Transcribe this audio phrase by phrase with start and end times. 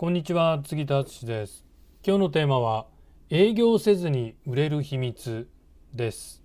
[0.00, 1.62] こんにちは杉田敦です。
[2.02, 2.86] 今日のテーマは
[3.28, 5.46] 営業せずに売れる秘密
[5.92, 6.39] です。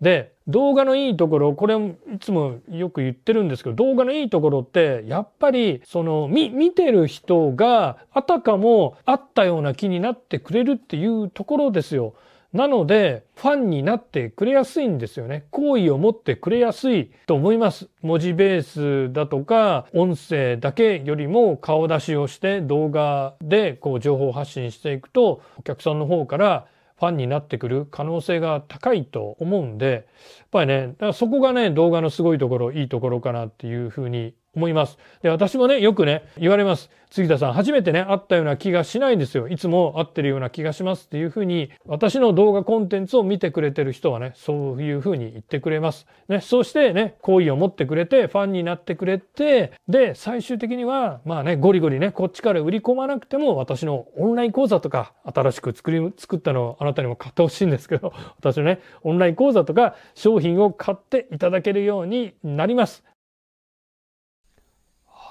[0.00, 12.14] で動画のいいところこれいつもよく言ってるんですけど動画のいいところってやっぱりその見見てる人があたかもあったような気になってくれるっていうところですよ。
[12.54, 15.44] なので、ファンになってくれやすいんですよね。
[15.50, 17.88] 好意を持ってくれやすいと思います。
[18.00, 26.66] 文字ベースだとか、音声だけよりも顔出しをして動画でこう情報発信していくと、お客さんの方から
[27.04, 34.98] ファンになってくる可能性が高いと思うんで、やっぱりね、だからそこがね、動画のすごいところ、いいところかなっていうふうに思います。
[35.22, 36.90] で、私もね、よくね、言われます。
[37.14, 39.46] 杉田さん、初めてね、会ったような気がしないんですよ。
[39.46, 46.08] いつも会ってるような気がしますっていうふうに、私の動画コンテンツを見てくれてる人はね、そういうふうに言ってくれます。
[46.28, 63.04] ね、そうしてね、好意を持ってくれて、ファンになってくれて、で、最終的には、まあね、ゴリゴリね、こっちから売り込まなくても、私のオンライン講座とか、新しく作り、作ったのをあなたにも買ってほしいんですけど、私のね、オンライン講座とか、商品を買っていただけるようになります。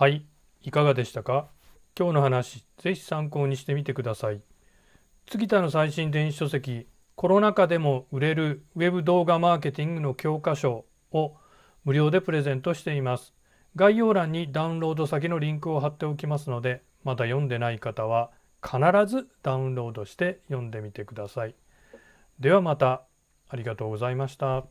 [0.04, 0.26] はい、
[0.62, 1.48] いかがでしたか？
[1.98, 4.42] 今日の話、ぜひ参考にしてみてください。
[5.32, 11.38] 杉田の最新電子書籍、コロナ禍でも売れるウェブ動画マーケティングの教科書を
[11.86, 13.34] 無料でプレゼントしています。
[13.78, 21.56] 概要欄にダウンロード先のリンクを貼っておきますので、まだ読んでない方は必ずダウンロードして読んでみてください。
[22.42, 23.04] ではまた。
[23.48, 24.66] ありがとうございました。